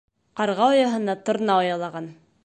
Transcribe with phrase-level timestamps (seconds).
[0.39, 2.09] Ҡарға ояһына торна оялаған.